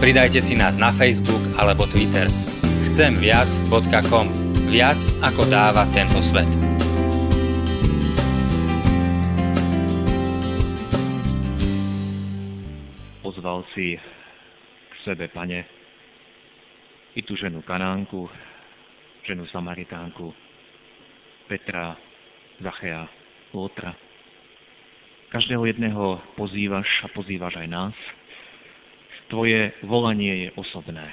Pridajte 0.00 0.40
si 0.40 0.56
nás 0.56 0.80
na 0.80 0.90
Facebook 0.96 1.44
alebo 1.60 1.84
Twitter. 1.84 2.26
Chcemviac.com 2.88 4.26
Viac 4.72 5.00
ako 5.20 5.42
dáva 5.46 5.84
tento 5.92 6.24
svet. 6.24 6.48
si 13.74 13.96
k 13.96 14.94
sebe, 15.06 15.30
pane, 15.32 15.64
i 17.16 17.20
tú 17.22 17.34
ženu 17.38 17.62
Kanánku, 17.62 18.28
ženu 19.26 19.46
Samaritánku, 19.50 20.34
Petra, 21.46 21.96
Zachea, 22.62 23.08
Lótra. 23.54 23.94
Každého 25.30 25.62
jedného 25.66 26.18
pozývaš 26.34 26.86
a 27.06 27.08
pozývaš 27.14 27.54
aj 27.62 27.68
nás. 27.70 27.96
Tvoje 29.30 29.70
volanie 29.86 30.34
je 30.44 30.48
osobné. 30.58 31.06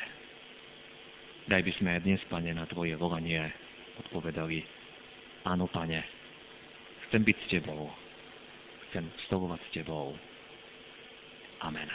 Daj 1.46 1.62
by 1.62 1.71
sme 1.77 1.90
aj 1.93 2.01
dnes, 2.01 2.21
Pane, 2.26 2.49
na 2.49 2.65
Tvoje 2.65 2.98
volanie 2.98 3.46
odpovedali, 4.01 4.65
áno, 5.46 5.70
Pane, 5.70 6.01
chcem 7.07 7.21
byť 7.21 7.38
s 7.38 7.48
Tebou, 7.54 7.93
chcem 8.90 9.05
stolovať 9.29 9.62
s 9.62 9.70
Tebou. 9.70 10.18
Amen. 11.62 11.85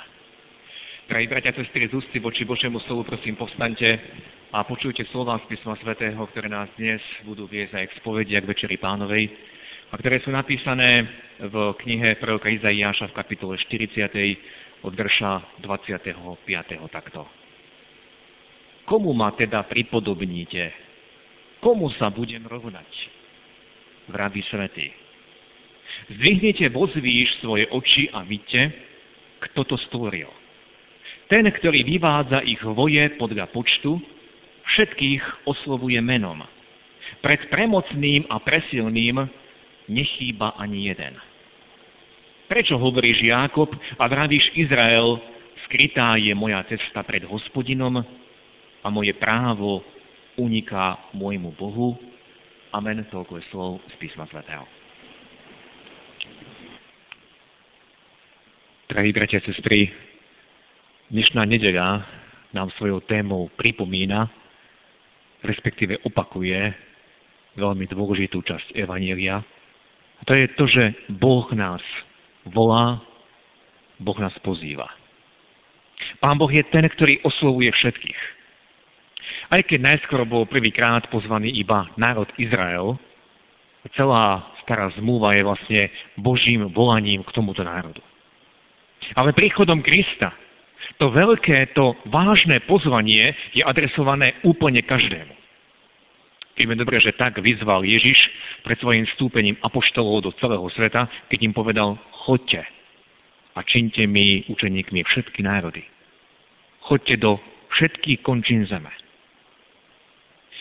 Drahí 1.11 1.27
bratia, 1.27 1.51
sestry, 1.59 1.91
z 1.91 1.99
ústy 1.99 2.23
voči 2.23 2.47
Božiemu 2.47 2.79
slovu, 2.87 3.03
prosím, 3.03 3.35
povstaňte 3.35 3.91
a 4.55 4.63
počujte 4.63 5.03
slova 5.11 5.43
z 5.43 5.51
písma 5.51 5.75
svätého, 5.83 6.23
ktoré 6.31 6.47
nás 6.47 6.71
dnes 6.79 7.03
budú 7.27 7.51
viesť 7.51 7.83
aj 7.83 7.87
k 7.91 7.97
spovedi 7.99 8.39
a 8.39 8.41
k 8.41 8.47
Večeri 8.47 8.79
pánovej, 8.79 9.27
a 9.91 9.99
ktoré 9.99 10.23
sú 10.25 10.31
napísané 10.31 11.05
v 11.43 11.75
knihe 11.85 12.17
proroka 12.17 12.49
Izaiáša 12.49 13.11
v 13.11 13.17
kapitole 13.19 13.59
40. 13.59 14.09
od 14.83 14.93
verša 14.95 15.63
25. 15.63 16.13
takto. 16.91 17.27
Komu 18.87 19.15
ma 19.15 19.31
teda 19.35 19.63
pripodobníte? 19.67 20.75
Komu 21.63 21.91
sa 21.97 22.11
budem 22.11 22.43
rovnať? 22.43 22.91
Vraví 24.11 24.43
svetý. 24.51 24.91
Zdvihnite 26.11 26.67
vozvíš 26.75 27.39
svoje 27.39 27.71
oči 27.71 28.11
a 28.11 28.27
vidte, 28.27 28.75
kto 29.39 29.63
to 29.65 29.79
stvoril 29.87 30.43
ten, 31.33 31.49
ktorý 31.49 31.81
vyvádza 31.89 32.45
ich 32.45 32.61
voje 32.61 33.09
podľa 33.17 33.49
počtu, 33.57 33.97
všetkých 34.69 35.49
oslovuje 35.49 35.97
menom. 36.05 36.45
Pred 37.25 37.49
premocným 37.49 38.29
a 38.29 38.37
presilným 38.37 39.17
nechýba 39.89 40.53
ani 40.61 40.93
jeden. 40.93 41.17
Prečo 42.51 42.79
hovoríš 42.79 43.23
Jákob 43.23 43.71
a 43.99 44.05
vravíš 44.07 44.55
Izrael, 44.59 45.21
skrytá 45.69 46.17
je 46.19 46.35
moja 46.35 46.63
cesta 46.69 47.03
pred 47.07 47.23
hospodinom 47.27 48.03
a 48.83 48.87
moje 48.91 49.15
právo 49.17 49.83
uniká 50.39 50.99
môjmu 51.15 51.55
Bohu? 51.55 51.97
Amen, 52.73 53.05
toľko 53.13 53.33
je 53.39 53.45
slov 53.53 53.73
z 53.93 53.95
písma 54.01 54.25
svätého. 54.33 54.65
Drahí 58.89 59.13
bratia 59.13 59.41
a 59.41 59.47
sestry, 59.49 59.89
Dnešná 61.13 61.45
nedeľa 61.45 62.09
nám 62.57 62.73
svojou 62.81 63.05
témou 63.05 63.53
pripomína, 63.61 64.33
respektíve 65.45 66.01
opakuje 66.09 66.73
veľmi 67.53 67.85
dôležitú 67.85 68.41
časť 68.41 68.73
Evanielia. 68.73 69.45
A 70.17 70.23
to 70.25 70.33
je 70.33 70.49
to, 70.57 70.65
že 70.65 71.13
Boh 71.13 71.45
nás 71.53 71.85
volá, 72.51 72.99
Boh 74.03 74.19
nás 74.19 74.35
pozýva. 74.43 74.91
Pán 76.19 76.39
Boh 76.39 76.51
je 76.51 76.63
ten, 76.71 76.83
ktorý 76.87 77.23
oslovuje 77.23 77.71
všetkých. 77.71 78.21
Aj 79.53 79.61
keď 79.63 79.79
najskôr 79.85 80.25
bol 80.25 80.49
prvýkrát 80.49 81.07
pozvaný 81.13 81.53
iba 81.61 81.87
národ 82.01 82.27
Izrael, 82.41 82.97
celá 83.95 84.47
stará 84.63 84.89
zmluva 84.97 85.35
je 85.35 85.43
vlastne 85.43 85.81
Božím 86.17 86.71
volaním 86.71 87.27
k 87.27 87.35
tomuto 87.35 87.67
národu. 87.67 88.01
Ale 89.19 89.35
príchodom 89.35 89.83
Krista 89.83 90.33
to 91.03 91.11
veľké, 91.11 91.75
to 91.75 91.99
vážne 92.07 92.63
pozvanie 92.71 93.35
je 93.57 93.63
adresované 93.67 94.39
úplne 94.47 94.83
každému. 94.87 95.42
Vieme 96.57 96.77
dobre, 96.77 97.01
že 97.01 97.17
tak 97.17 97.41
vyzval 97.41 97.85
Ježiš 97.85 98.19
pred 98.63 98.77
svojim 98.79 99.09
vstúpením 99.15 99.57
apoštolov 99.65 100.29
do 100.29 100.31
celého 100.37 100.65
sveta, 100.77 101.09
keď 101.33 101.39
im 101.49 101.55
povedal, 101.57 101.97
chodte 102.29 102.61
a 103.53 103.61
činte 103.65 104.05
mi 104.05 104.45
učeníkmi 104.49 105.01
všetky 105.05 105.41
národy. 105.41 105.85
Chodte 106.85 107.17
do 107.17 107.41
všetkých 107.73 108.21
končín 108.21 108.69
zeme. 108.69 108.93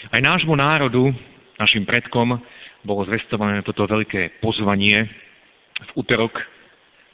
Aj 0.09 0.21
nášmu 0.23 0.55
národu, 0.55 1.11
našim 1.59 1.85
predkom, 1.85 2.39
bolo 2.81 3.05
zvestované 3.05 3.61
toto 3.61 3.85
veľké 3.85 4.41
pozvanie 4.41 5.05
v 5.81 5.91
útorok 5.97 6.33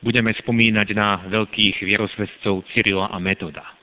budeme 0.03 0.33
spomínať 0.33 0.87
na 0.93 1.23
veľkých 1.27 1.81
vierosvedcov 1.83 2.67
Cyrila 2.73 3.09
a 3.09 3.17
Metoda. 3.17 3.76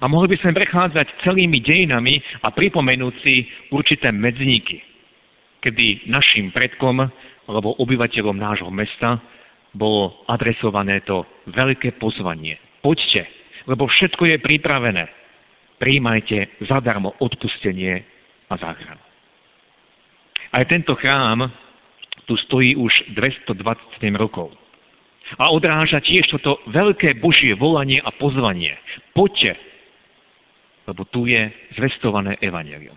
A 0.00 0.04
mohli 0.06 0.34
by 0.34 0.36
sme 0.40 0.56
prechádzať 0.56 1.24
celými 1.24 1.62
dejinami 1.62 2.20
a 2.44 2.52
pripomenúť 2.52 3.14
si 3.22 3.46
určité 3.72 4.12
medzníky, 4.12 4.82
kedy 5.62 6.08
našim 6.10 6.52
predkom 6.52 7.00
alebo 7.46 7.78
obyvateľom 7.80 8.36
nášho 8.36 8.70
mesta 8.70 9.22
bolo 9.76 10.24
adresované 10.26 11.04
to 11.04 11.24
veľké 11.52 12.00
pozvanie. 12.00 12.56
Poďte, 12.80 13.28
lebo 13.68 13.86
všetko 13.86 14.22
je 14.34 14.36
pripravené. 14.40 15.04
Príjmajte 15.76 16.64
zadarmo 16.64 17.12
odpustenie 17.20 18.00
a 18.48 18.54
záchranu. 18.56 19.02
Aj 20.56 20.64
tento 20.64 20.96
chrám 20.96 21.52
tu 22.24 22.34
stojí 22.48 22.74
už 22.74 23.12
227 23.12 23.60
rokov 24.16 24.50
a 25.34 25.50
odráža 25.50 25.98
tiež 25.98 26.30
toto 26.30 26.62
veľké 26.70 27.18
Božie 27.18 27.58
volanie 27.58 27.98
a 27.98 28.14
pozvanie. 28.14 28.78
Poďte, 29.10 29.58
lebo 30.86 31.02
tu 31.10 31.26
je 31.26 31.50
zvestované 31.74 32.38
evanelium. 32.38 32.96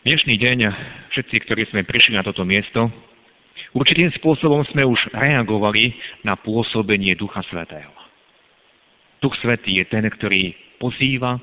Dnešný 0.00 0.40
deň, 0.40 0.58
všetci, 1.12 1.36
ktorí 1.44 1.68
sme 1.68 1.84
prišli 1.84 2.16
na 2.16 2.24
toto 2.24 2.40
miesto, 2.48 2.88
určitým 3.76 4.08
spôsobom 4.16 4.64
sme 4.72 4.88
už 4.88 5.12
reagovali 5.12 5.92
na 6.24 6.40
pôsobenie 6.40 7.12
Ducha 7.20 7.44
Svetého. 7.52 7.92
Duch 9.20 9.36
Svetý 9.44 9.76
je 9.76 9.84
ten, 9.84 10.08
ktorý 10.08 10.56
pozýva, 10.80 11.36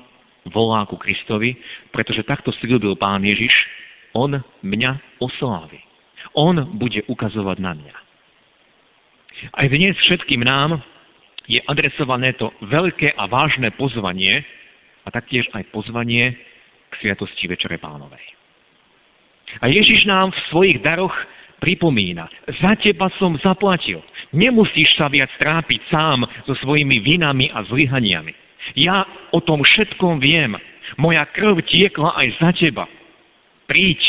volá 0.50 0.82
ku 0.90 0.98
Kristovi, 0.98 1.54
pretože 1.94 2.26
takto 2.26 2.50
slúbil 2.58 2.98
Pán 2.98 3.22
Ježiš, 3.22 3.54
On 4.18 4.34
mňa 4.66 5.22
oslávi. 5.22 5.78
On 6.34 6.58
bude 6.74 7.06
ukazovať 7.06 7.62
na 7.62 7.78
mňa. 7.78 7.96
Aj 9.54 9.66
dnes 9.70 9.94
všetkým 10.02 10.42
nám 10.42 10.82
je 11.48 11.58
adresované 11.64 12.36
to 12.36 12.52
veľké 12.68 13.16
a 13.16 13.24
vážne 13.24 13.72
pozvanie 13.74 14.44
a 15.02 15.08
taktiež 15.08 15.48
aj 15.56 15.64
pozvanie 15.72 16.36
k 16.92 16.94
sviatosti 17.00 17.48
Večere 17.48 17.80
Pánovej. 17.80 18.22
A 19.64 19.72
Ježiš 19.72 20.04
nám 20.04 20.28
v 20.36 20.44
svojich 20.52 20.78
daroch 20.84 21.16
pripomína, 21.64 22.28
za 22.60 22.76
teba 22.78 23.08
som 23.16 23.34
zaplatil. 23.40 24.04
Nemusíš 24.36 24.92
sa 25.00 25.08
viac 25.08 25.32
trápiť 25.40 25.80
sám 25.88 26.20
so 26.44 26.52
svojimi 26.60 27.00
vinami 27.00 27.48
a 27.48 27.64
zlyhaniami. 27.64 28.36
Ja 28.76 29.08
o 29.32 29.40
tom 29.40 29.64
všetkom 29.64 30.20
viem. 30.20 30.52
Moja 31.00 31.24
krv 31.32 31.64
tiekla 31.64 32.12
aj 32.12 32.28
za 32.36 32.50
teba. 32.60 32.84
Príď, 33.64 34.00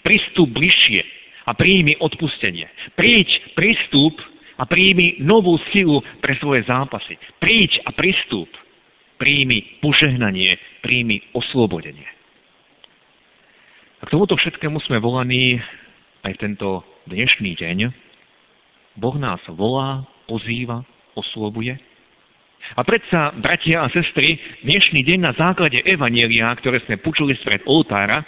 pristup 0.00 0.48
bližšie 0.56 1.04
a 1.44 1.52
príjmi 1.52 2.00
odpustenie. 2.00 2.68
Príď, 2.96 3.28
pristup 3.52 4.16
a 4.56 4.62
príjmi 4.64 5.20
novú 5.20 5.60
silu 5.72 6.00
pre 6.24 6.36
svoje 6.40 6.64
zápasy. 6.64 7.20
Príď 7.40 7.84
a 7.84 7.92
pristúp. 7.92 8.48
Príjmi 9.16 9.80
požehnanie, 9.80 10.60
príjmi 10.84 11.24
oslobodenie. 11.32 12.04
A 14.00 14.02
k 14.04 14.12
tomuto 14.12 14.36
všetkému 14.36 14.76
sme 14.84 15.00
volaní 15.00 15.56
aj 16.20 16.36
tento 16.36 16.84
dnešný 17.08 17.56
deň. 17.56 17.78
Boh 19.00 19.16
nás 19.16 19.40
volá, 19.48 20.04
pozýva, 20.28 20.84
oslobuje. 21.16 21.80
A 22.76 22.82
predsa, 22.84 23.32
bratia 23.40 23.86
a 23.86 23.92
sestry, 23.94 24.36
dnešný 24.66 25.00
deň 25.00 25.18
na 25.22 25.32
základe 25.32 25.80
Evanielia, 25.86 26.52
ktoré 26.60 26.82
sme 26.84 27.00
počuli 27.00 27.32
spred 27.40 27.64
oltára, 27.64 28.20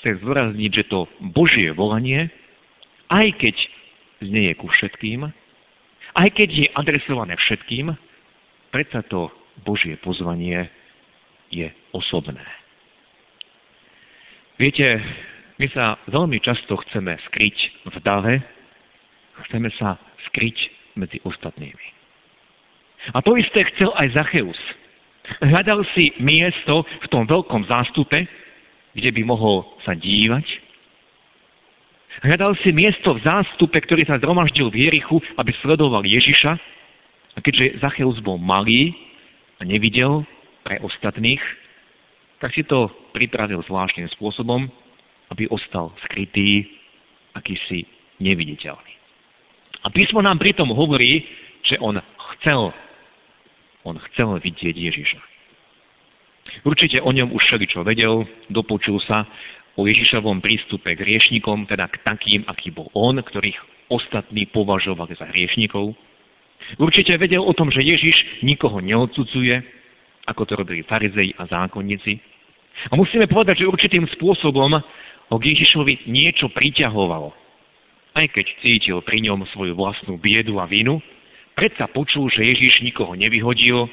chce 0.00 0.22
zdôrazniť, 0.22 0.70
že 0.70 0.84
to 0.88 1.04
Božie 1.34 1.74
volanie, 1.76 2.30
aj 3.10 3.36
keď 3.36 3.56
znie 4.22 4.54
ku 4.56 4.70
všetkým, 4.70 5.28
aj 6.16 6.28
keď 6.32 6.48
je 6.48 6.66
adresované 6.72 7.36
všetkým, 7.36 7.92
predsa 8.72 9.04
to 9.06 9.28
Božie 9.62 10.00
pozvanie 10.00 10.68
je 11.52 11.68
osobné. 11.92 12.42
Viete, 14.56 15.00
my 15.60 15.68
sa 15.72 16.00
veľmi 16.08 16.40
často 16.40 16.80
chceme 16.88 17.12
skryť 17.28 17.56
v 17.92 17.96
dave, 18.00 18.34
chceme 19.48 19.68
sa 19.76 20.00
skryť 20.32 20.56
medzi 20.96 21.20
ostatnými. 21.24 21.86
A 23.12 23.20
to 23.22 23.36
isté 23.36 23.68
chcel 23.76 23.92
aj 23.94 24.16
Zacheus. 24.16 24.58
Hľadal 25.44 25.84
si 25.92 26.16
miesto 26.18 26.82
v 27.04 27.06
tom 27.12 27.28
veľkom 27.28 27.68
zástupe, 27.68 28.24
kde 28.96 29.10
by 29.12 29.22
mohol 29.28 29.68
sa 29.84 29.92
dívať. 29.92 30.65
Hľadal 32.24 32.56
si 32.64 32.72
miesto 32.72 33.12
v 33.12 33.20
zástupe, 33.20 33.76
ktorý 33.76 34.08
sa 34.08 34.16
zhromaždil 34.16 34.72
v 34.72 34.88
Jerichu, 34.88 35.20
aby 35.36 35.52
sledoval 35.60 36.00
Ježiša. 36.00 36.52
A 37.36 37.38
keďže 37.44 37.84
Zacheus 37.84 38.16
bol 38.24 38.40
malý 38.40 38.96
a 39.60 39.68
nevidel 39.68 40.24
pre 40.64 40.80
ostatných, 40.80 41.42
tak 42.40 42.56
si 42.56 42.64
to 42.64 42.88
pripravil 43.12 43.60
zvláštnym 43.68 44.08
spôsobom, 44.16 44.64
aby 45.28 45.44
ostal 45.52 45.92
skrytý, 46.08 46.64
akýsi 47.36 47.84
neviditeľný. 48.20 48.92
A 49.84 49.92
písmo 49.92 50.24
nám 50.24 50.40
pritom 50.40 50.72
hovorí, 50.72 51.20
že 51.68 51.76
on 51.84 52.00
chcel, 52.40 52.72
on 53.84 54.00
chcel 54.10 54.40
vidieť 54.40 54.72
Ježiša. 54.72 55.20
Určite 56.64 57.04
o 57.04 57.10
ňom 57.12 57.36
už 57.36 57.42
všeličo 57.44 57.84
vedel, 57.84 58.24
dopočul 58.48 58.96
sa 59.04 59.28
o 59.76 59.84
Ježišovom 59.84 60.40
prístupe 60.40 60.96
k 60.96 61.00
riešnikom, 61.00 61.68
teda 61.68 61.88
k 61.92 62.00
takým, 62.00 62.42
aký 62.48 62.72
bol 62.72 62.88
on, 62.96 63.20
ktorých 63.20 63.56
ostatní 63.92 64.48
považovali 64.48 65.12
za 65.14 65.28
hriešnikov. 65.28 65.92
Určite 66.80 67.14
vedel 67.20 67.44
o 67.44 67.52
tom, 67.54 67.70
že 67.70 67.84
Ježiš 67.84 68.42
nikoho 68.42 68.82
neodsudzuje, 68.82 69.62
ako 70.26 70.42
to 70.48 70.52
robili 70.58 70.82
farizei 70.82 71.30
a 71.38 71.46
zákonníci. 71.46 72.18
A 72.90 72.98
musíme 72.98 73.30
povedať, 73.30 73.62
že 73.62 73.70
určitým 73.70 74.04
spôsobom 74.18 74.72
ho 75.26 75.36
k 75.38 75.48
Ježišovi 75.54 76.10
niečo 76.10 76.50
priťahovalo. 76.50 77.30
Aj 78.16 78.26
keď 78.32 78.46
cítil 78.64 78.98
pri 79.04 79.20
ňom 79.28 79.44
svoju 79.52 79.76
vlastnú 79.76 80.16
biedu 80.16 80.56
a 80.56 80.66
vinu, 80.66 80.98
predsa 81.52 81.86
počul, 81.92 82.32
že 82.32 82.48
Ježiš 82.48 82.80
nikoho 82.80 83.12
nevyhodil, 83.12 83.86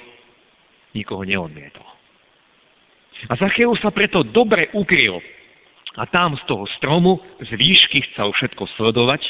nikoho 0.96 1.28
neodmietol. 1.28 1.86
A 3.28 3.40
Zacheus 3.40 3.80
sa 3.80 3.92
preto 3.92 4.24
dobre 4.24 4.72
ukryl 4.76 5.20
a 5.94 6.04
tam 6.10 6.34
z 6.38 6.44
toho 6.50 6.66
stromu 6.78 7.22
z 7.42 7.54
výšky 7.54 8.02
chcel 8.12 8.34
všetko 8.34 8.66
sledovať, 8.78 9.22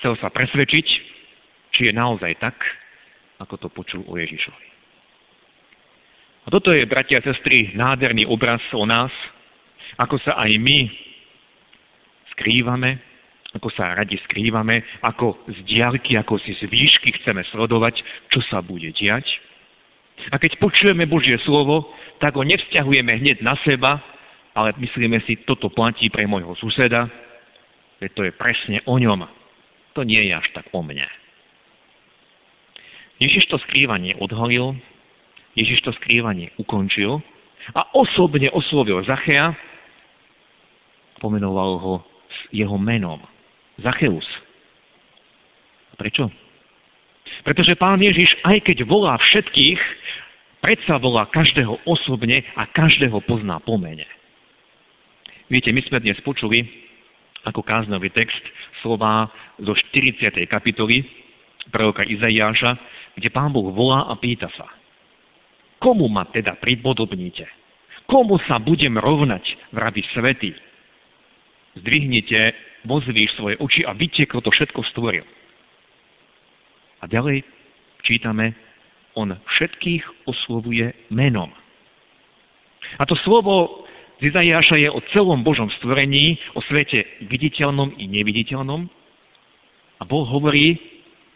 chcel 0.00 0.14
sa 0.20 0.28
presvedčiť, 0.28 0.86
či 1.72 1.80
je 1.88 1.92
naozaj 1.92 2.36
tak, 2.36 2.56
ako 3.40 3.54
to 3.56 3.68
počul 3.72 4.02
o 4.04 4.14
Ježišovi. 4.16 4.66
A 6.46 6.52
toto 6.52 6.70
je, 6.70 6.86
bratia 6.86 7.18
a 7.18 7.26
sestry, 7.26 7.74
nádherný 7.74 8.28
obraz 8.28 8.62
o 8.70 8.86
nás, 8.86 9.10
ako 9.98 10.20
sa 10.22 10.38
aj 10.38 10.52
my 10.62 10.86
skrývame, 12.36 13.02
ako 13.56 13.72
sa 13.72 13.96
radi 13.96 14.20
skrývame, 14.28 14.84
ako 15.00 15.48
z 15.48 15.58
diaľky, 15.64 16.14
ako 16.20 16.36
si 16.44 16.52
z 16.60 16.68
výšky 16.68 17.16
chceme 17.18 17.40
sledovať, 17.50 17.98
čo 18.30 18.44
sa 18.46 18.60
bude 18.60 18.92
diať. 18.92 19.24
A 20.30 20.36
keď 20.36 20.60
počujeme 20.60 21.08
Božie 21.08 21.40
slovo, 21.42 21.88
tak 22.20 22.36
ho 22.36 22.44
nevzťahujeme 22.44 23.16
hneď 23.20 23.40
na 23.40 23.56
seba, 23.64 24.00
ale 24.56 24.72
myslíme 24.80 25.20
si, 25.28 25.44
toto 25.44 25.68
platí 25.68 26.08
pre 26.08 26.24
môjho 26.24 26.56
suseda, 26.56 27.04
veď 28.00 28.10
to 28.16 28.22
je 28.24 28.32
presne 28.32 28.80
o 28.88 28.96
ňom. 28.96 29.28
To 29.92 30.00
nie 30.00 30.24
je 30.24 30.32
až 30.32 30.48
tak 30.56 30.64
o 30.72 30.80
mne. 30.80 31.04
Ježiš 33.20 33.48
to 33.52 33.60
skrývanie 33.68 34.16
odhalil, 34.16 34.76
Ježiš 35.56 35.84
to 35.84 35.92
skrývanie 36.00 36.52
ukončil 36.56 37.20
a 37.72 37.80
osobne 37.96 38.48
oslovil 38.52 39.00
Zachea, 39.04 39.56
pomenoval 41.20 41.80
ho 41.80 41.94
jeho 42.52 42.76
menom. 42.76 43.20
Zacheus. 43.80 44.24
Prečo? 45.96 46.28
Pretože 47.44 47.76
pán 47.76 48.00
Ježiš, 48.00 48.36
aj 48.44 48.64
keď 48.68 48.84
volá 48.84 49.16
všetkých, 49.16 49.80
predsa 50.60 51.00
volá 51.00 51.24
každého 51.32 51.80
osobne 51.88 52.44
a 52.56 52.68
každého 52.68 53.20
pozná 53.24 53.60
po 53.64 53.80
mene. 53.80 54.04
Viete, 55.46 55.70
my 55.70 55.78
sme 55.86 56.02
dnes 56.02 56.18
počuli 56.26 56.66
ako 57.46 57.62
káznový 57.62 58.10
text 58.10 58.42
slova 58.82 59.30
zo 59.62 59.78
40. 59.94 60.42
kapitoly 60.50 61.06
proroka 61.70 62.02
Izaiáša, 62.02 62.74
kde 63.14 63.28
pán 63.30 63.54
Boh 63.54 63.70
volá 63.70 64.10
a 64.10 64.18
pýta 64.18 64.50
sa, 64.58 64.66
komu 65.78 66.10
ma 66.10 66.26
teda 66.34 66.58
pripodobníte? 66.58 67.46
Komu 68.10 68.42
sa 68.50 68.58
budem 68.58 68.98
rovnať, 68.98 69.42
vraví 69.70 70.02
svety? 70.14 70.66
zdvihnite, 71.76 72.56
vozvíš 72.88 73.36
svoje 73.36 73.60
oči 73.60 73.84
a 73.84 73.92
vidíte, 73.92 74.32
kto 74.32 74.40
to 74.40 74.50
všetko 74.50 74.80
stvoril. 74.96 75.24
A 77.00 77.04
ďalej 77.04 77.44
čítame, 78.02 78.56
on 79.16 79.36
všetkých 79.36 80.28
oslovuje 80.28 80.92
menom. 81.12 81.52
A 82.96 83.02
to 83.04 83.16
slovo 83.24 83.85
z 84.16 84.32
Izaiáša 84.32 84.76
je 84.80 84.88
o 84.88 85.00
celom 85.12 85.44
Božom 85.44 85.68
stvorení, 85.76 86.40
o 86.56 86.64
svete 86.64 87.04
viditeľnom 87.28 87.92
i 88.00 88.08
neviditeľnom. 88.08 88.88
A 90.00 90.02
Boh 90.08 90.24
hovorí, 90.24 90.80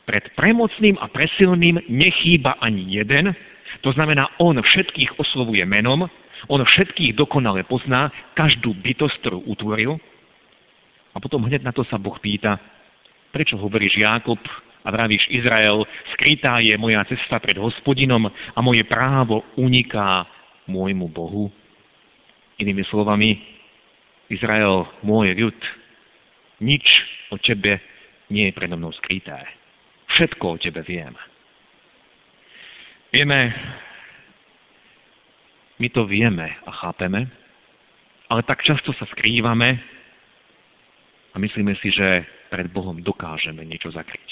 pred 0.09 0.25
premocným 0.35 0.97
a 0.97 1.07
presilným 1.13 1.87
nechýba 1.87 2.57
ani 2.59 2.89
jeden, 2.89 3.37
to 3.85 3.93
znamená, 3.93 4.33
on 4.41 4.59
všetkých 4.59 5.21
oslovuje 5.21 5.63
menom, 5.69 6.09
on 6.49 6.61
všetkých 6.65 7.15
dokonale 7.15 7.69
pozná, 7.69 8.09
každú 8.33 8.73
bytosť, 8.81 9.17
ktorú 9.23 9.39
utvoril, 9.45 10.01
a 11.11 11.19
potom 11.19 11.43
hneď 11.47 11.67
na 11.67 11.73
to 11.75 11.83
sa 11.87 11.99
Boh 11.99 12.17
pýta, 12.23 12.59
prečo 13.35 13.59
hovoríš 13.59 13.99
Jákob 13.99 14.39
a 14.83 14.89
vravíš 14.89 15.27
Izrael, 15.31 15.83
skrytá 16.17 16.63
je 16.63 16.75
moja 16.79 17.03
cesta 17.07 17.43
pred 17.43 17.59
hospodinom 17.59 18.31
a 18.31 18.59
moje 18.63 18.87
právo 18.87 19.43
uniká 19.59 20.25
môjmu 20.71 21.11
Bohu. 21.11 21.51
Inými 22.61 22.85
slovami, 22.93 23.41
Izrael, 24.29 24.85
môj 25.01 25.33
ľud, 25.33 25.59
nič 26.61 26.85
o 27.33 27.41
tebe 27.41 27.81
nie 28.29 28.53
je 28.53 28.57
predo 28.57 28.77
mnou 28.77 28.93
skryté. 29.01 29.35
Všetko 30.13 30.45
o 30.45 30.61
tebe 30.61 30.85
viem. 30.85 31.17
Vieme, 33.11 33.51
my 35.81 35.89
to 35.91 36.05
vieme 36.05 36.47
a 36.47 36.71
chápeme, 36.85 37.27
ale 38.29 38.43
tak 38.45 38.63
často 38.63 38.93
sa 38.95 39.09
skrývame 39.17 39.81
a 41.33 41.37
myslíme 41.41 41.75
si, 41.81 41.91
že 41.91 42.29
pred 42.53 42.69
Bohom 42.71 43.01
dokážeme 43.01 43.65
niečo 43.65 43.89
zakryť. 43.91 44.31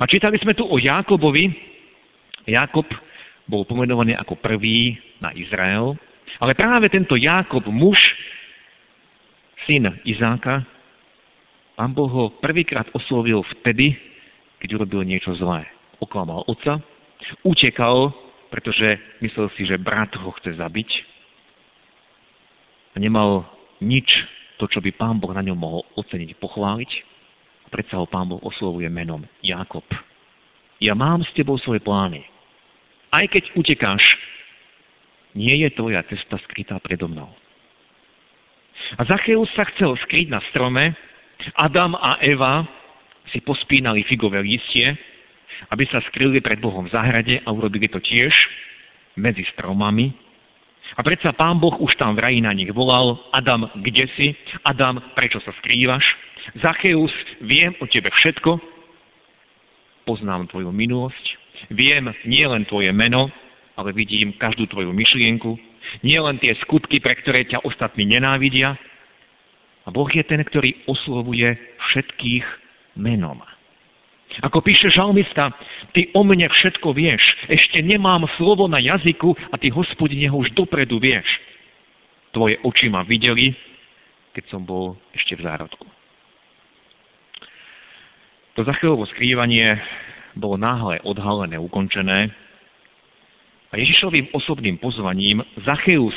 A 0.00 0.08
čítali 0.08 0.40
sme 0.40 0.56
tu 0.56 0.64
o 0.64 0.80
Jákobovi. 0.80 1.50
Jákob 2.48 2.88
bol 3.44 3.68
pomenovaný 3.68 4.16
ako 4.16 4.40
prvý 4.40 4.96
na 5.20 5.34
Izrael, 5.36 5.98
ale 6.40 6.56
práve 6.56 6.88
tento 6.88 7.18
Jákob, 7.18 7.66
muž, 7.68 7.98
syn 9.68 9.88
Izáka, 10.06 10.64
pán 11.76 11.92
Boh 11.92 12.08
ho 12.08 12.24
prvýkrát 12.40 12.88
oslovil 12.94 13.42
vtedy, 13.58 13.96
keď 14.62 14.80
urobil 14.80 15.02
niečo 15.02 15.34
zlé. 15.36 15.66
Oklamal 15.98 16.46
otca, 16.46 16.82
utekal, 17.42 18.14
pretože 18.50 18.98
myslel 19.22 19.48
si, 19.56 19.66
že 19.66 19.80
brat 19.80 20.12
ho 20.18 20.30
chce 20.38 20.58
zabiť 20.58 20.90
a 22.92 22.96
nemal 23.00 23.48
nič 23.80 24.06
to, 24.60 24.68
čo 24.68 24.84
by 24.84 24.92
pán 24.92 25.16
Boh 25.18 25.32
na 25.32 25.42
ňom 25.42 25.56
mohol 25.56 25.82
oceniť, 25.96 26.36
pochváliť. 26.38 26.90
Predsa 27.72 27.96
ho 27.96 28.06
pán 28.06 28.28
Boh 28.28 28.40
oslovuje 28.44 28.86
menom 28.92 29.24
Jakob. 29.40 29.84
Ja 30.76 30.92
mám 30.92 31.24
s 31.24 31.32
tebou 31.32 31.56
svoje 31.56 31.80
plány. 31.80 32.20
Aj 33.08 33.24
keď 33.28 33.48
utekáš, 33.56 34.02
nie 35.34 35.64
je 35.64 35.68
tvoja 35.72 36.04
cesta 36.08 36.36
skrytá 36.48 36.78
predo 36.80 37.08
mnou. 37.08 37.30
A 38.98 39.08
Zacheus 39.08 39.48
sa 39.56 39.64
chcel 39.72 39.96
skryť 40.04 40.28
na 40.28 40.40
strome, 40.52 40.92
Adam 41.56 41.96
a 41.96 42.20
Eva 42.20 42.68
si 43.32 43.40
pospínali 43.40 44.04
figové 44.04 44.44
listie, 44.44 44.92
aby 45.72 45.88
sa 45.88 46.04
skryli 46.12 46.42
pred 46.44 46.60
Bohom 46.60 46.84
v 46.84 46.92
záhrade 46.92 47.40
a 47.40 47.48
urobili 47.48 47.88
to 47.88 48.02
tiež 48.02 48.34
medzi 49.16 49.46
stromami, 49.56 50.12
a 50.92 51.00
predsa 51.00 51.32
pán 51.32 51.56
Boh 51.56 51.72
už 51.80 51.96
tam 51.96 52.12
v 52.12 52.20
raji 52.20 52.44
na 52.44 52.52
nich 52.52 52.68
volal, 52.68 53.16
Adam, 53.32 53.64
kde 53.80 54.12
si? 54.12 54.36
Adam, 54.60 55.00
prečo 55.16 55.40
sa 55.40 55.56
skrývaš? 55.64 56.04
Zacheus, 56.60 57.12
viem 57.40 57.72
o 57.80 57.88
tebe 57.88 58.12
všetko, 58.12 58.60
poznám 60.04 60.52
tvoju 60.52 60.68
minulosť, 60.68 61.42
Viem 61.70 62.10
nielen 62.26 62.66
tvoje 62.66 62.90
meno, 62.90 63.30
ale 63.76 63.90
vidím 63.96 64.36
každú 64.36 64.68
tvoju 64.68 64.92
myšlienku, 64.92 65.56
nielen 66.04 66.40
tie 66.40 66.56
skutky, 66.64 67.00
pre 67.00 67.16
ktoré 67.20 67.44
ťa 67.48 67.64
ostatní 67.64 68.08
nenávidia. 68.08 68.76
A 69.82 69.88
Boh 69.90 70.08
je 70.08 70.22
ten, 70.22 70.38
ktorý 70.38 70.86
oslovuje 70.86 71.58
všetkých 71.90 72.46
menom. 72.96 73.42
Ako 74.40 74.64
píše 74.64 74.88
žalmista, 74.88 75.52
ty 75.92 76.08
o 76.16 76.24
mne 76.24 76.48
všetko 76.48 76.96
vieš, 76.96 77.20
ešte 77.52 77.84
nemám 77.84 78.24
slovo 78.40 78.64
na 78.64 78.80
jazyku 78.80 79.36
a 79.52 79.60
ty, 79.60 79.68
hospodine, 79.68 80.32
ho 80.32 80.40
už 80.40 80.56
dopredu 80.56 80.96
vieš. 80.96 81.26
Tvoje 82.32 82.56
oči 82.64 82.88
ma 82.88 83.04
videli, 83.04 83.52
keď 84.32 84.44
som 84.48 84.64
bol 84.64 84.96
ešte 85.12 85.36
v 85.36 85.44
zárodku. 85.44 85.84
To 88.56 88.64
Zachelovo 88.64 89.04
skrývanie 89.12 89.76
bolo 90.32 90.56
náhle 90.56 91.04
odhalené, 91.04 91.60
ukončené 91.60 92.32
a 93.72 93.80
Ježišovým 93.80 94.36
osobným 94.36 94.76
pozvaním 94.76 95.40
Zacheus, 95.64 96.14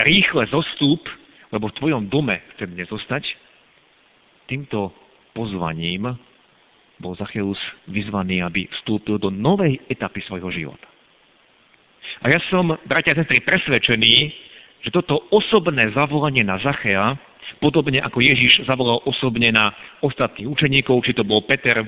rýchle 0.00 0.48
zostúp, 0.48 1.04
lebo 1.52 1.68
v 1.68 1.76
tvojom 1.76 2.08
dome 2.08 2.40
chcem 2.56 2.72
dnes 2.72 2.88
zostať, 2.88 3.22
týmto 4.48 4.96
pozvaním 5.36 6.16
bol 6.96 7.12
Zacheus 7.20 7.60
vyzvaný, 7.92 8.40
aby 8.40 8.64
vstúpil 8.80 9.20
do 9.20 9.28
novej 9.28 9.76
etapy 9.92 10.24
svojho 10.24 10.48
života. 10.48 10.88
A 12.24 12.32
ja 12.32 12.40
som, 12.48 12.72
bratia 12.88 13.12
a 13.12 13.20
sestry, 13.20 13.44
presvedčený, 13.44 14.14
že 14.80 14.88
toto 14.88 15.28
osobné 15.28 15.92
zavolanie 15.92 16.40
na 16.40 16.56
Zachea, 16.64 17.12
podobne 17.60 18.00
ako 18.00 18.24
Ježiš 18.24 18.64
zavolal 18.64 19.04
osobne 19.04 19.52
na 19.52 19.68
ostatných 20.00 20.48
učeníkov, 20.48 21.04
či 21.04 21.12
to 21.12 21.28
bol 21.28 21.44
Peter, 21.44 21.84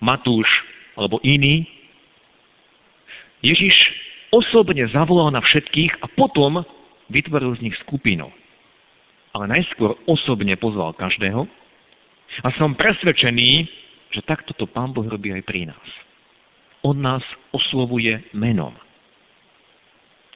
Matúš 0.00 0.48
alebo 0.96 1.20
iný, 1.20 1.68
Ježiš 3.44 3.99
osobne 4.30 4.86
zavolal 4.90 5.34
na 5.34 5.42
všetkých 5.42 6.02
a 6.02 6.06
potom 6.14 6.62
vytvoril 7.10 7.54
z 7.58 7.70
nich 7.70 7.76
skupinu. 7.86 8.30
Ale 9.30 9.46
najskôr 9.46 9.94
osobne 10.10 10.54
pozval 10.58 10.94
každého 10.98 11.46
a 12.42 12.48
som 12.58 12.78
presvedčený, 12.78 13.66
že 14.10 14.26
takto 14.26 14.54
to 14.54 14.66
Pán 14.66 14.90
Boh 14.90 15.06
robí 15.06 15.30
aj 15.30 15.42
pri 15.46 15.70
nás. 15.70 15.88
On 16.82 16.96
nás 16.96 17.22
oslovuje 17.54 18.18
menom. 18.34 18.74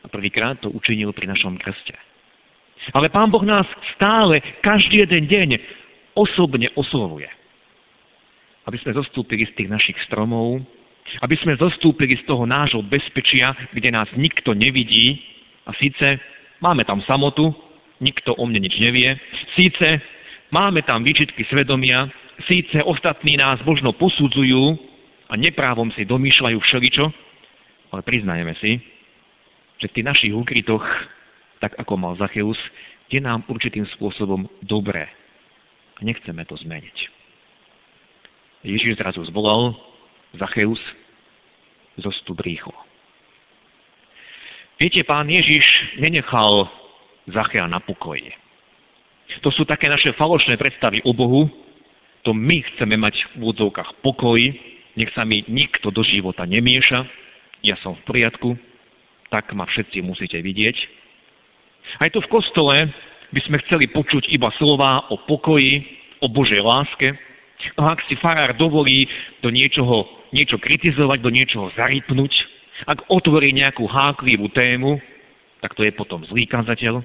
A 0.05 0.07
prvýkrát 0.13 0.61
to 0.61 0.69
učinil 0.69 1.17
pri 1.17 1.33
našom 1.33 1.57
krste. 1.57 1.97
Ale 2.93 3.09
Pán 3.09 3.33
Boh 3.33 3.43
nás 3.43 3.65
stále, 3.97 4.45
každý 4.61 5.09
jeden 5.09 5.25
deň 5.25 5.49
osobne 6.13 6.69
oslovuje. 6.77 7.31
Aby 8.69 8.77
sme 8.85 8.97
zostúpili 8.97 9.49
z 9.49 9.57
tých 9.57 9.73
našich 9.73 9.97
stromov, 10.05 10.61
aby 11.23 11.37
sme 11.41 11.61
zostúpili 11.61 12.17
z 12.19 12.25
toho 12.27 12.49
nášho 12.49 12.83
bezpečia, 12.83 13.55
kde 13.73 13.93
nás 13.93 14.09
nikto 14.17 14.57
nevidí, 14.57 15.21
a 15.65 15.73
síce 15.81 16.21
máme 16.61 16.85
tam 16.85 17.01
samotu, 17.09 17.53
nikto 18.01 18.37
o 18.37 18.45
mne 18.45 18.69
nič 18.69 18.77
nevie, 18.77 19.17
síce 19.57 20.01
máme 20.53 20.85
tam 20.85 21.01
výčitky 21.01 21.45
svedomia, 21.49 22.09
síce 22.45 22.85
ostatní 22.85 23.41
nás 23.41 23.63
možno 23.65 23.97
posudzujú 23.97 24.77
a 25.31 25.35
neprávom 25.41 25.89
si 25.97 26.05
domýšľajú 26.05 26.59
všeličo, 26.61 27.05
ale 27.97 28.01
priznajeme 28.05 28.53
si, 28.61 28.77
že 29.81 29.89
v 29.89 29.95
tých 30.01 30.09
našich 30.09 30.33
úkrytoch, 30.35 30.85
tak 31.65 31.73
ako 31.81 31.97
mal 31.97 32.13
Zacheus, 32.21 32.59
je 33.09 33.21
nám 33.23 33.47
určitým 33.49 33.87
spôsobom 33.97 34.45
dobré. 34.65 35.09
A 35.97 36.01
nechceme 36.03 36.43
to 36.45 36.59
zmeniť. 36.59 36.97
Ježiš 38.65 38.99
zrazu 38.99 39.23
zvolal, 39.29 39.77
Zacheus, 40.39 40.81
zostup 42.01 42.41
rýchlo. 42.43 42.75
Viete, 44.81 45.07
pán 45.07 45.31
Ježiš 45.31 45.65
nenechal 46.03 46.67
Zachea 47.31 47.71
na 47.71 47.79
pokoji. 47.79 48.35
To 49.41 49.51
sú 49.55 49.65
také 49.65 49.87
naše 49.89 50.13
falošné 50.19 50.59
predstavy 50.59 51.01
o 51.07 51.15
Bohu, 51.15 51.47
to 52.25 52.33
my 52.33 52.65
chceme 52.75 52.97
mať 52.97 53.15
v 53.37 53.45
úvodzovkách 53.45 54.01
pokoj, 54.01 54.41
nech 54.97 55.11
sa 55.13 55.29
mi 55.29 55.45
nikto 55.47 55.93
do 55.93 56.01
života 56.07 56.49
nemieša, 56.49 57.05
ja 57.65 57.77
som 57.81 57.97
v 57.97 58.05
poriadku, 58.05 58.57
tak 59.33 59.53
ma 59.57 59.65
všetci 59.65 60.05
musíte 60.05 60.39
vidieť. 60.41 60.77
Aj 62.01 62.09
tu 62.13 62.21
v 62.21 62.31
kostole 62.33 62.93
by 63.33 63.41
sme 63.45 63.61
chceli 63.67 63.91
počuť 63.91 64.31
iba 64.31 64.53
slova 64.61 65.11
o 65.11 65.21
pokoji, 65.27 65.83
o 66.23 66.27
Božej 66.31 66.61
láske. 66.61 67.13
A 67.75 67.99
ak 67.99 68.07
si 68.07 68.15
farár 68.23 68.55
dovolí 68.55 69.11
do 69.43 69.51
niečoho, 69.51 70.07
niečo 70.31 70.63
kritizovať, 70.63 71.19
do 71.19 71.31
niečoho 71.31 71.75
zarypnúť, 71.75 72.33
ak 72.87 73.07
otvorí 73.11 73.51
nejakú 73.55 73.87
háklivú 73.87 74.51
tému, 74.51 74.99
tak 75.63 75.75
to 75.75 75.83
je 75.83 75.93
potom 75.95 76.23
zlý 76.31 76.47
kazateľ. 76.47 77.03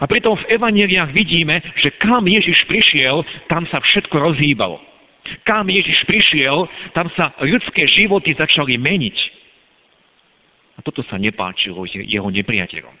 A 0.00 0.04
pritom 0.08 0.38
v 0.40 0.48
evaneliách 0.56 1.12
vidíme, 1.12 1.60
že 1.82 1.92
kam 2.00 2.24
Ježiš 2.24 2.64
prišiel, 2.64 3.22
tam 3.50 3.68
sa 3.68 3.82
všetko 3.82 4.16
rozhýbalo. 4.16 4.80
Kam 5.44 5.68
Ježiš 5.68 6.02
prišiel, 6.08 6.66
tam 6.96 7.12
sa 7.14 7.36
ľudské 7.44 7.86
životy 7.86 8.34
začali 8.34 8.80
meniť. 8.80 9.16
A 10.74 10.80
toto 10.80 11.04
sa 11.06 11.20
nepáčilo 11.20 11.84
jeho 11.86 12.28
nepriateľom. 12.32 12.94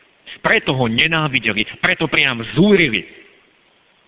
Preto 0.44 0.76
ho 0.76 0.86
nenávideli, 0.86 1.64
preto 1.80 2.06
priam 2.06 2.44
zúrili. 2.54 3.08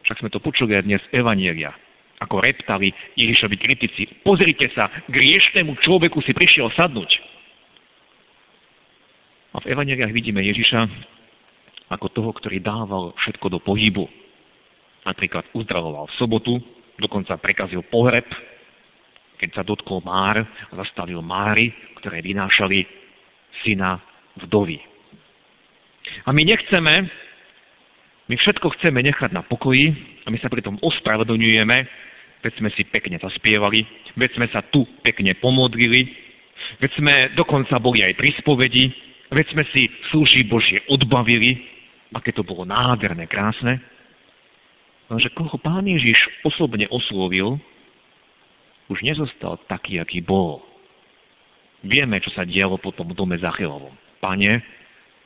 Však 0.04 0.20
sme 0.20 0.28
to 0.28 0.42
počuli 0.42 0.76
aj 0.76 0.84
dnes 0.84 1.02
v 1.08 1.25
Evanielia, 1.25 1.73
ako 2.25 2.40
reptali 2.40 2.90
Ježišovi 3.14 3.57
kritici. 3.61 4.09
Pozrite 4.25 4.73
sa, 4.73 4.88
griešnemu 5.12 5.76
človeku 5.85 6.25
si 6.25 6.33
prišiel 6.33 6.73
sadnúť. 6.73 7.11
A 9.54 9.62
v 9.62 9.71
Evangeliách 9.71 10.11
vidíme 10.11 10.43
Ježiša, 10.43 10.81
ako 11.95 12.11
toho, 12.11 12.31
ktorý 12.35 12.59
dával 12.59 13.14
všetko 13.23 13.47
do 13.54 13.59
pohybu. 13.62 14.09
Napríklad 15.04 15.47
uzdravoval 15.54 16.11
v 16.11 16.16
sobotu, 16.19 16.52
dokonca 16.99 17.38
prekazil 17.38 17.85
pohreb, 17.87 18.26
keď 19.38 19.50
sa 19.54 19.62
dotkol 19.62 20.00
Már 20.02 20.40
a 20.40 20.73
zastavil 20.81 21.21
Máry, 21.21 21.71
ktoré 22.00 22.25
vynášali 22.25 22.83
syna 23.62 24.00
vdovy. 24.43 24.81
A 26.25 26.33
my 26.33 26.43
nechceme, 26.43 26.95
my 28.26 28.35
všetko 28.40 28.81
chceme 28.81 29.04
nechať 29.04 29.31
na 29.37 29.45
pokoji 29.45 29.93
a 30.25 30.33
my 30.33 30.38
sa 30.40 30.49
pritom 30.49 30.81
ospravedlňujeme, 30.81 31.78
veď 32.45 32.53
sme 32.61 32.71
si 32.77 32.85
pekne 32.85 33.17
zaspievali, 33.17 33.89
veď 34.21 34.31
sme 34.37 34.47
sa 34.53 34.61
tu 34.69 34.85
pekne 35.01 35.33
pomodlili, 35.41 36.13
veď 36.85 36.91
sme 37.01 37.15
dokonca 37.33 37.81
boli 37.81 38.05
aj 38.05 38.13
pri 38.21 38.37
spovedi, 38.45 38.93
veď 39.33 39.47
sme 39.57 39.65
si 39.73 39.89
služí 40.13 40.45
Božie 40.45 40.85
odbavili, 40.93 41.57
aké 42.13 42.37
to 42.37 42.45
bolo 42.45 42.69
nádherné, 42.69 43.25
krásne. 43.25 43.81
Lenže 45.09 45.33
koho 45.33 45.57
pán 45.57 45.89
Ježiš 45.89 46.45
osobne 46.45 46.85
oslovil, 46.93 47.57
už 48.93 49.01
nezostal 49.01 49.57
taký, 49.65 49.97
aký 49.97 50.21
bol. 50.21 50.61
Vieme, 51.81 52.21
čo 52.21 52.29
sa 52.37 52.45
dialo 52.45 52.77
potom 52.77 53.09
v 53.13 53.17
dome 53.17 53.37
Zachelovom. 53.41 53.93
Pane, 54.21 54.61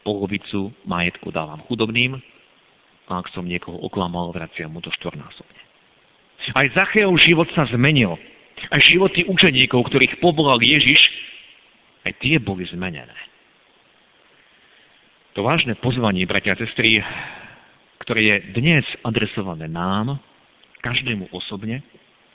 polovicu 0.06 0.70
majetku 0.86 1.34
dávam 1.34 1.62
chudobným 1.66 2.18
a 3.10 3.12
ak 3.18 3.30
som 3.34 3.46
niekoho 3.46 3.78
oklamal, 3.82 4.30
vraciam 4.30 4.70
mu 4.70 4.82
to 4.82 4.90
štvornásobne. 4.98 5.67
Aj 6.56 6.66
Zacheov 6.72 7.16
život 7.20 7.48
sa 7.52 7.68
zmenil. 7.68 8.16
Aj 8.68 8.80
životy 8.84 9.24
učeníkov, 9.28 9.88
ktorých 9.88 10.20
povolal 10.20 10.60
Ježiš, 10.60 10.98
aj 12.04 12.12
tie 12.20 12.36
boli 12.40 12.64
zmenené. 12.68 13.14
To 15.36 15.46
vážne 15.46 15.78
pozvanie, 15.78 16.26
bratia 16.26 16.56
a 16.56 16.60
sestry, 16.60 16.98
ktoré 18.02 18.20
je 18.24 18.36
dnes 18.58 18.82
adresované 19.06 19.70
nám, 19.70 20.18
každému 20.82 21.30
osobne, 21.30 21.84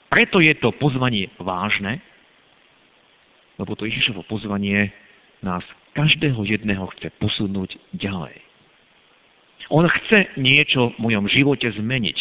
preto 0.08 0.38
je 0.38 0.54
to 0.62 0.70
pozvanie 0.78 1.26
vážne, 1.42 1.98
lebo 3.58 3.74
to 3.74 3.84
Ježišovo 3.84 4.22
pozvanie 4.30 4.94
nás 5.42 5.66
každého 5.98 6.38
jedného 6.46 6.86
chce 6.96 7.10
posunúť 7.18 7.74
ďalej. 7.98 8.38
On 9.72 9.84
chce 9.84 10.38
niečo 10.38 10.92
v 10.94 11.00
mojom 11.00 11.24
živote 11.26 11.66
zmeniť. 11.66 12.18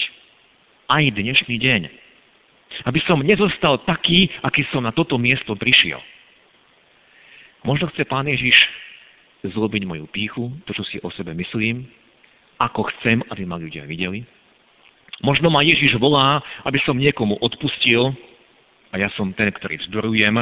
Aj 0.91 1.03
dnešný 1.03 1.55
deň. 1.63 1.81
Aby 2.89 2.99
som 3.07 3.23
nezostal 3.23 3.79
taký, 3.87 4.27
aký 4.43 4.67
som 4.73 4.83
na 4.83 4.91
toto 4.91 5.15
miesto 5.15 5.55
prišiel. 5.55 6.01
Možno 7.63 7.87
chce 7.93 8.03
Pán 8.03 8.27
Ježiš 8.27 8.55
zlobiť 9.47 9.87
moju 9.87 10.05
píchu, 10.11 10.51
to, 10.67 10.75
čo 10.75 10.83
si 10.87 10.97
o 10.99 11.11
sebe 11.15 11.31
myslím, 11.35 11.87
ako 12.59 12.87
chcem, 12.95 13.23
aby 13.31 13.43
ma 13.47 13.55
ľudia 13.55 13.87
videli. 13.87 14.27
Možno 15.23 15.47
ma 15.47 15.63
Ježiš 15.63 15.95
volá, 15.99 16.43
aby 16.67 16.79
som 16.83 16.99
niekomu 16.99 17.39
odpustil 17.39 18.11
a 18.91 18.99
ja 18.99 19.07
som 19.15 19.31
ten, 19.31 19.51
ktorý 19.55 19.79
vzdorujem 19.87 20.35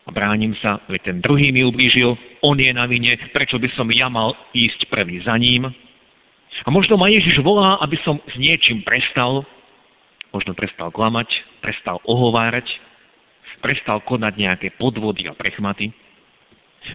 a 0.00 0.08
bránim 0.08 0.56
sa, 0.64 0.80
veď 0.88 1.00
ten 1.12 1.18
druhý 1.20 1.52
mi 1.52 1.60
ublížil, 1.60 2.16
on 2.40 2.56
je 2.56 2.72
na 2.72 2.88
vine, 2.88 3.20
prečo 3.36 3.60
by 3.60 3.68
som 3.76 3.92
ja 3.92 4.08
mal 4.08 4.32
ísť 4.56 4.88
prvý 4.88 5.20
za 5.20 5.36
ním. 5.36 5.68
A 6.66 6.68
možno 6.68 7.00
ma 7.00 7.08
Ježiš 7.08 7.40
volá, 7.40 7.80
aby 7.80 7.96
som 8.04 8.20
s 8.20 8.34
niečím 8.36 8.84
prestal, 8.84 9.46
možno 10.34 10.52
prestal 10.52 10.92
klamať, 10.92 11.30
prestal 11.64 12.02
ohovárať, 12.04 12.66
prestal 13.64 14.00
konať 14.04 14.34
nejaké 14.36 14.68
podvody 14.76 15.28
a 15.28 15.36
prechmaty. 15.36 15.92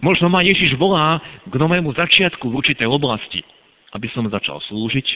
Možno 0.01 0.29
ma 0.33 0.41
Ježiš 0.41 0.75
volá 0.81 1.21
k 1.45 1.53
novému 1.53 1.93
začiatku 1.93 2.49
v 2.49 2.57
určitej 2.57 2.89
oblasti, 2.89 3.41
aby 3.93 4.09
som 4.11 4.25
začal 4.27 4.59
slúžiť, 4.65 5.07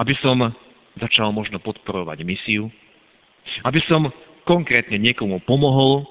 aby 0.00 0.16
som 0.24 0.40
začal 0.96 1.30
možno 1.30 1.60
podporovať 1.60 2.24
misiu, 2.24 2.72
aby 3.62 3.80
som 3.86 4.08
konkrétne 4.48 4.96
niekomu 4.96 5.44
pomohol, 5.44 6.08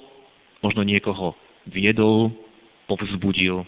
možno 0.62 0.86
niekoho 0.86 1.34
viedol, 1.66 2.32
povzbudil. 2.86 3.66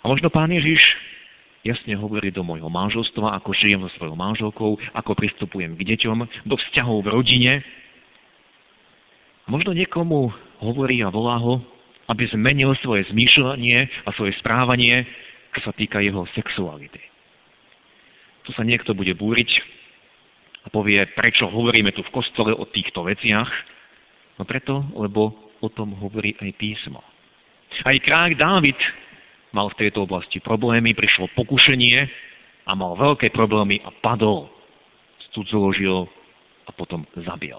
A 0.00 0.04
možno 0.06 0.30
Pán 0.30 0.52
Ježiš 0.52 0.78
jasne 1.66 1.94
hovorí 1.98 2.30
do 2.30 2.46
môjho 2.46 2.70
manželstva, 2.70 3.38
ako 3.42 3.54
žijem 3.56 3.82
so 3.86 3.90
svojou 3.98 4.14
manželkou, 4.14 4.70
ako 4.94 5.10
pristupujem 5.18 5.74
k 5.74 5.86
deťom, 5.94 6.18
do 6.46 6.56
vzťahov 6.56 7.02
v 7.02 7.12
rodine. 7.12 7.52
Možno 9.48 9.72
niekomu 9.72 10.30
hovorí 10.60 11.00
a 11.02 11.08
volá 11.08 11.40
ho, 11.40 11.60
aby 12.08 12.28
zmenil 12.32 12.72
svoje 12.80 13.08
zmýšľanie 13.12 14.06
a 14.06 14.08
svoje 14.16 14.36
správanie, 14.40 15.04
čo 15.56 15.60
sa 15.64 15.72
týka 15.72 16.00
jeho 16.00 16.24
sexuality. 16.36 17.00
Tu 18.44 18.50
sa 18.56 18.64
niekto 18.64 18.96
bude 18.96 19.12
búriť 19.12 19.50
a 20.64 20.72
povie, 20.72 21.00
prečo 21.16 21.48
hovoríme 21.48 21.92
tu 21.92 22.04
v 22.04 22.12
kostole 22.12 22.52
o 22.52 22.64
týchto 22.68 23.04
veciach. 23.04 23.48
No 24.40 24.44
preto, 24.44 24.84
lebo 24.96 25.52
o 25.60 25.68
tom 25.68 25.96
hovorí 25.96 26.36
aj 26.40 26.50
písmo. 26.56 27.00
Aj 27.84 27.96
kráľ 28.00 28.36
Dávid 28.36 28.78
mal 29.52 29.72
v 29.72 29.78
tejto 29.86 30.04
oblasti 30.04 30.40
problémy, 30.40 30.92
prišlo 30.92 31.32
pokušenie 31.32 31.98
a 32.68 32.72
mal 32.76 32.96
veľké 32.96 33.32
problémy 33.32 33.80
a 33.84 33.90
padol, 34.04 34.48
cudzoložil 35.32 36.08
a 36.68 36.70
potom 36.76 37.04
zabil. 37.16 37.56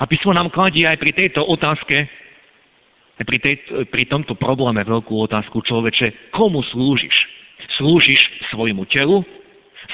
A 0.00 0.04
písmo 0.08 0.32
nám 0.32 0.52
kladie 0.52 0.88
aj 0.88 1.00
pri 1.00 1.12
tejto 1.12 1.44
otázke 1.44 2.08
pri, 3.24 3.38
tej, 3.38 3.54
pri 3.92 4.08
tomto 4.08 4.34
probléme 4.34 4.82
veľkú 4.82 5.14
otázku 5.28 5.62
človeče, 5.62 6.32
komu 6.34 6.64
slúžiš? 6.74 7.14
Slúžiš 7.78 8.20
svojmu 8.50 8.88
telu? 8.90 9.22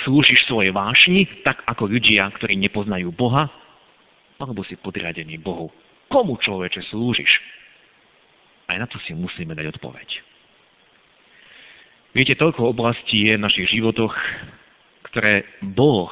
Slúžiš 0.07 0.47
svojej 0.47 0.73
vášni, 0.73 1.27
tak 1.43 1.65
ako 1.67 1.89
ľudia, 1.91 2.31
ktorí 2.37 2.57
nepoznajú 2.57 3.11
Boha? 3.13 3.51
Alebo 4.39 4.63
si 4.65 4.79
podriadený 4.79 5.41
Bohu? 5.43 5.69
Komu 6.09 6.39
človeče 6.39 6.89
slúžiš? 6.89 7.29
Aj 8.69 8.77
na 8.79 8.87
to 8.87 9.01
si 9.05 9.17
musíme 9.17 9.57
dať 9.57 9.77
odpoveď. 9.77 10.28
Viete, 12.17 12.41
toľko 12.41 12.73
oblastí 12.73 13.29
je 13.29 13.37
v 13.37 13.45
našich 13.45 13.69
životoch, 13.69 14.17
ktoré 15.13 15.45
Boh 15.61 16.09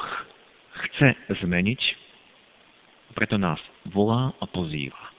chce 0.85 1.17
zmeniť, 1.41 1.81
preto 3.17 3.41
nás 3.41 3.57
volá 3.89 4.29
a 4.37 4.45
pozýva. 4.45 5.09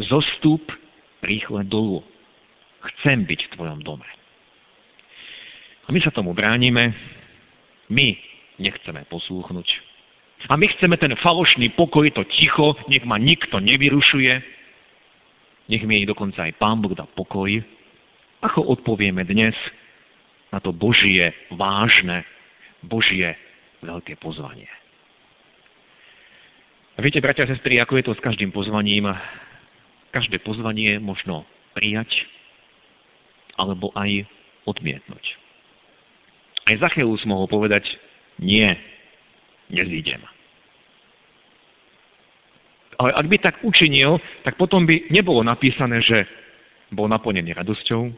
Zostup 0.00 0.64
rýchle 1.20 1.68
dolu. 1.68 2.00
Chcem 2.80 3.28
byť 3.28 3.40
v 3.44 3.52
tvojom 3.58 3.84
dome. 3.84 4.08
A 5.84 5.92
my 5.92 6.00
sa 6.00 6.08
tomu 6.08 6.32
bránime, 6.32 6.96
my 7.92 8.16
nechceme 8.56 9.04
poslúchnuť. 9.12 9.68
A 10.48 10.56
my 10.56 10.72
chceme 10.72 10.96
ten 10.96 11.12
falošný 11.20 11.76
pokoj, 11.76 12.08
to 12.16 12.24
ticho, 12.32 12.80
nech 12.88 13.04
ma 13.04 13.20
nikto 13.20 13.60
nevyrušuje, 13.60 14.32
nech 15.68 15.84
mi 15.84 16.08
dokonca 16.08 16.48
aj 16.48 16.56
Pán 16.56 16.80
Boh 16.80 16.96
dá 16.96 17.04
pokoj. 17.04 17.60
Ako 18.40 18.72
odpovieme 18.72 19.26
dnes 19.28 19.52
na 20.52 20.58
to 20.60 20.72
Božie 20.72 21.32
vážne, 21.52 22.24
Božie 22.84 23.36
veľké 23.84 24.16
pozvanie. 24.18 24.68
A 26.98 27.02
viete, 27.04 27.22
bratia 27.22 27.46
a 27.46 27.52
sestry, 27.54 27.78
ako 27.78 27.94
je 28.00 28.04
to 28.10 28.16
s 28.18 28.24
každým 28.26 28.50
pozvaním, 28.50 29.06
každé 30.10 30.42
pozvanie 30.42 30.98
možno 30.98 31.46
prijať 31.76 32.10
alebo 33.54 33.94
aj 33.94 34.26
odmietnúť. 34.66 35.24
Aj 36.66 36.74
Zacheus 36.82 37.22
mohol 37.26 37.46
povedať, 37.46 37.86
nie, 38.42 38.66
nezídem. 39.70 40.20
Ale 42.98 43.14
ak 43.14 43.26
by 43.30 43.36
tak 43.38 43.56
učinil, 43.62 44.18
tak 44.42 44.58
potom 44.58 44.82
by 44.82 45.06
nebolo 45.14 45.46
napísané, 45.46 46.02
že 46.02 46.26
bol 46.90 47.06
naplnený 47.06 47.54
radosťou, 47.54 48.10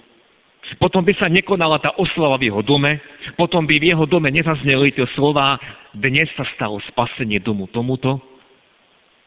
potom 0.78 1.02
by 1.02 1.16
sa 1.18 1.26
nekonala 1.26 1.82
tá 1.82 1.90
oslava 1.98 2.38
v 2.38 2.52
jeho 2.52 2.62
dome, 2.62 3.00
potom 3.34 3.66
by 3.66 3.80
v 3.80 3.90
jeho 3.90 4.04
dome 4.06 4.30
nezazneli 4.30 4.94
tie 4.94 5.08
slova, 5.18 5.58
dnes 5.96 6.30
sa 6.38 6.46
stalo 6.54 6.78
spasenie 6.92 7.42
domu 7.42 7.66
tomuto, 7.72 8.22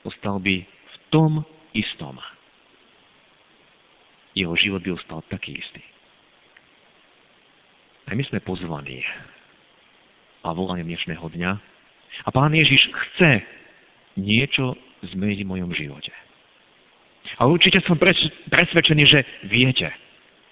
ostal 0.08 0.40
by 0.40 0.64
v 0.64 0.96
tom 1.12 1.44
istom 1.76 2.16
jeho 4.34 4.54
život 4.58 4.82
by 4.82 4.98
ostal 4.98 5.22
taký 5.30 5.54
istý. 5.58 5.82
A 8.10 8.18
my 8.18 8.24
sme 8.28 8.44
pozvaní 8.44 9.00
a 10.44 10.52
volanie 10.52 10.84
dnešného 10.84 11.24
dňa. 11.24 11.52
A 12.28 12.30
Pán 12.36 12.52
Ježiš 12.52 12.84
chce 12.92 13.32
niečo 14.20 14.76
zmeniť 15.16 15.40
v 15.46 15.50
mojom 15.50 15.72
živote. 15.72 16.12
A 17.40 17.48
určite 17.48 17.80
som 17.88 17.98
presvedčený, 18.52 19.04
že 19.08 19.20
viete. 19.48 19.88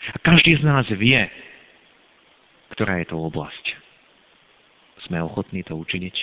A 0.09 0.17
každý 0.25 0.57
z 0.57 0.63
nás 0.65 0.89
vie, 0.89 1.21
ktorá 2.73 2.97
je 3.03 3.13
to 3.13 3.17
oblasť. 3.21 3.65
Sme 5.05 5.21
ochotní 5.21 5.61
to 5.61 5.77
učiniť? 5.77 6.15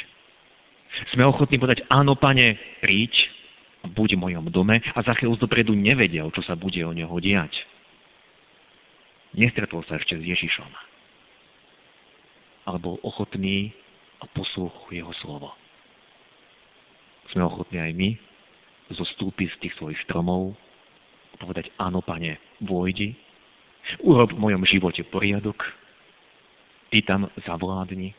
Sme 1.14 1.22
ochotní 1.28 1.62
povedať, 1.62 1.86
áno, 1.92 2.18
pane, 2.18 2.58
príď, 2.82 3.14
buď 3.94 4.18
v 4.18 4.22
mojom 4.22 4.50
dome 4.50 4.82
a 4.82 4.98
Zacheus 5.06 5.38
dopredu 5.38 5.78
nevedel, 5.78 6.26
čo 6.34 6.42
sa 6.42 6.58
bude 6.58 6.82
o 6.82 6.90
neho 6.90 7.14
diať. 7.22 7.54
Nestretol 9.38 9.86
sa 9.86 10.00
ešte 10.00 10.18
s 10.18 10.24
Ježišom. 10.24 10.70
Ale 12.66 12.78
bol 12.82 12.98
ochotný 13.06 13.70
a 14.18 14.26
poslúchol 14.34 14.90
jeho 14.90 15.12
slovo. 15.22 15.54
Sme 17.30 17.44
ochotní 17.46 17.78
aj 17.78 17.92
my 17.94 18.10
zostúpiť 18.88 19.52
z 19.52 19.60
tých 19.68 19.74
svojich 19.76 20.00
stromov 20.08 20.56
a 21.30 21.34
povedať, 21.38 21.68
áno, 21.76 22.00
pane, 22.00 22.40
vojdi, 22.64 23.12
urob 24.04 24.32
v 24.32 24.42
mojom 24.42 24.62
živote 24.68 25.02
poriadok, 25.08 25.58
ty 26.92 27.02
tam 27.04 27.28
zavládni, 27.46 28.14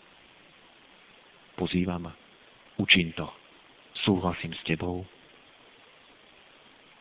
pozývam, 1.57 2.11
učím 2.77 3.13
to, 3.13 3.27
súhlasím 4.05 4.53
s 4.53 4.61
tebou, 4.65 5.05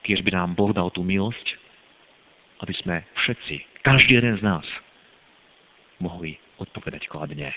Kiež 0.09 0.24
by 0.24 0.33
nám 0.33 0.57
Boh 0.57 0.72
dal 0.72 0.88
tú 0.88 1.04
milosť, 1.04 1.46
aby 2.64 2.72
sme 2.81 3.04
všetci, 3.12 3.85
každý 3.85 4.16
jeden 4.16 4.40
z 4.40 4.42
nás, 4.42 4.64
mohli 6.00 6.40
odpovedať 6.57 7.04
kladne. 7.12 7.52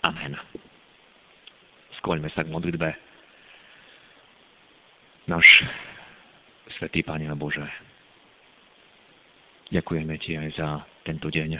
Amen. 0.00 0.32
Skloňme 2.00 2.32
sa 2.32 2.40
k 2.40 2.48
modlitbe. 2.48 2.88
Náš 5.28 5.44
Svetý 6.80 7.04
Pane 7.04 7.28
Bože, 7.36 7.68
ďakujeme 9.70 10.14
Ti 10.20 10.30
aj 10.38 10.50
za 10.58 10.68
tento 11.06 11.30
deň. 11.30 11.50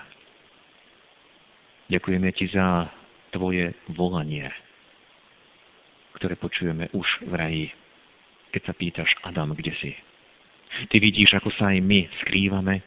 Ďakujeme 1.91 2.29
Ti 2.35 2.47
za 2.55 2.91
Tvoje 3.31 3.79
volanie, 3.95 4.51
ktoré 6.19 6.35
počujeme 6.35 6.91
už 6.91 7.07
v 7.31 7.35
raji 7.39 7.67
keď 8.51 8.63
sa 8.67 8.75
pýtaš, 8.75 9.11
Adam, 9.23 9.55
kde 9.55 9.71
si? 9.79 9.95
Ty 10.91 10.99
vidíš, 10.99 11.39
ako 11.39 11.51
sa 11.55 11.71
aj 11.75 11.79
my 11.83 12.07
skrývame 12.23 12.83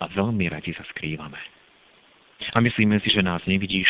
a 0.00 0.04
veľmi 0.08 0.44
radi 0.48 0.72
sa 0.76 0.84
skrývame. 0.92 1.40
A 2.54 2.58
myslíme 2.60 3.00
si, 3.00 3.08
že 3.12 3.24
nás 3.24 3.44
nevidíš. 3.48 3.88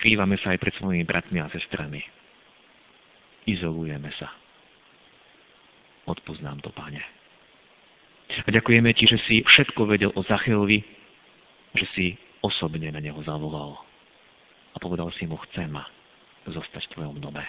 Skrývame 0.00 0.36
sa 0.40 0.52
aj 0.52 0.60
pred 0.60 0.74
svojimi 0.80 1.04
bratmi 1.04 1.38
a 1.40 1.48
sestrami. 1.52 2.02
Izolujeme 3.48 4.12
sa. 4.16 4.28
Odpoznám 6.08 6.60
to, 6.64 6.72
Pane. 6.72 7.17
A 8.28 8.48
ďakujeme 8.48 8.92
Ti, 8.92 9.04
že 9.08 9.18
si 9.28 9.36
všetko 9.44 9.88
vedel 9.88 10.10
o 10.12 10.24
Zacheovi, 10.24 10.80
že 11.76 11.86
si 11.96 12.06
osobne 12.44 12.88
na 12.92 13.00
neho 13.00 13.18
zavolal. 13.24 13.76
A 14.72 14.76
povedal 14.80 15.10
si 15.16 15.28
mu, 15.28 15.36
chcem 15.48 15.72
zostať 16.48 16.88
v 16.88 16.92
Tvojom 16.96 17.16
dome. 17.20 17.44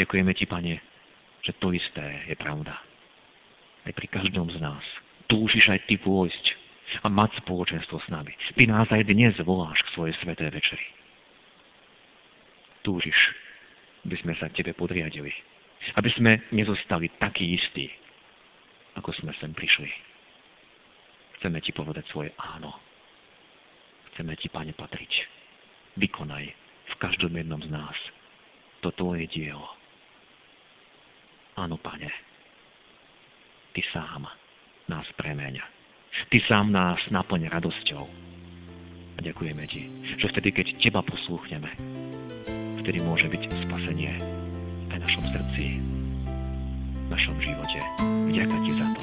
Ďakujeme 0.00 0.32
Ti, 0.36 0.44
Pane, 0.44 0.74
že 1.44 1.52
to 1.60 1.72
isté 1.72 2.28
je 2.28 2.36
pravda. 2.36 2.76
Aj 3.84 3.92
pri 3.92 4.06
každom 4.08 4.48
z 4.52 4.58
nás. 4.58 4.84
Túžiš 5.28 5.64
aj 5.70 5.80
Ty 5.88 5.96
vôjsť 6.02 6.44
a 7.04 7.08
mať 7.08 7.40
spoločenstvo 7.44 8.00
s 8.00 8.08
nami. 8.12 8.32
Ty 8.54 8.64
nás 8.68 8.88
aj 8.92 9.08
dnes 9.08 9.34
voláš 9.44 9.80
k 9.88 9.92
svojej 9.96 10.14
sveté 10.20 10.48
večeri. 10.52 10.86
Túžiš, 12.84 13.16
aby 14.04 14.16
sme 14.20 14.32
sa 14.36 14.52
Tebe 14.52 14.76
podriadili. 14.76 15.32
Aby 15.96 16.10
sme 16.16 16.32
nezostali 16.52 17.12
takí 17.20 17.56
istí, 17.56 17.92
ako 18.98 19.10
sme 19.22 19.32
sem 19.38 19.50
prišli. 19.54 19.90
Chceme 21.38 21.60
Ti 21.60 21.70
povedať 21.74 22.04
svoje 22.10 22.30
áno. 22.38 22.72
Chceme 24.12 24.34
Ti, 24.38 24.48
Pane, 24.48 24.72
patriť. 24.74 25.12
Vykonaj 25.98 26.44
v 26.84 26.94
každom 26.98 27.34
jednom 27.34 27.62
z 27.62 27.70
nás 27.70 27.98
to 28.84 28.92
tvoje 28.92 29.24
dielo. 29.32 29.64
Áno, 31.54 31.78
pane, 31.78 32.10
ty 33.72 33.80
sám 33.94 34.26
nás 34.90 35.06
premeňa. 35.16 35.64
Ty 36.28 36.38
sám 36.50 36.74
nás 36.74 36.98
naplň 37.08 37.48
radosťou. 37.48 38.04
A 39.14 39.18
ďakujeme 39.22 39.64
ti, 39.70 39.86
že 40.18 40.26
vtedy, 40.34 40.50
keď 40.50 40.66
teba 40.82 41.00
poslúchneme, 41.06 41.70
vtedy 42.82 42.98
môže 43.06 43.30
byť 43.30 43.42
spasenie 43.64 44.18
aj 44.90 44.98
v 44.98 45.02
našom 45.06 45.24
srdci, 45.30 45.64
v 47.06 47.08
našom 47.08 47.36
živote. 47.38 47.73
Vďaka 48.34 48.58
ti 48.66 48.72
za 48.74 48.86
to. 48.90 48.93